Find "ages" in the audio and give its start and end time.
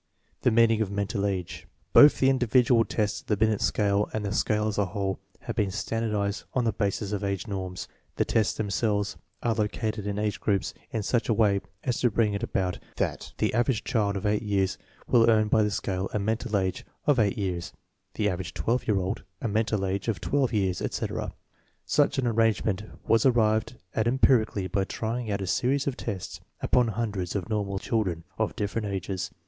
28.87-29.29